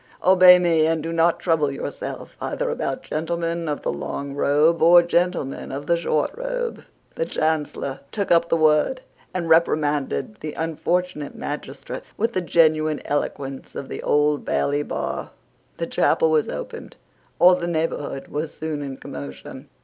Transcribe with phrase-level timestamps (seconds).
[0.23, 5.03] "Obey me; and do not trouble yourself either about gentlemen of the long robe or
[5.03, 9.01] gentlemen of the short robe." The Chancellor took up the word,
[9.31, 15.29] and reprimanded the unfortunate magistrate with the genuine eloquence of the Old Bailey bar.
[15.77, 16.95] The chapel was opened.
[17.37, 19.69] All the neighbourhood was soon in commotion.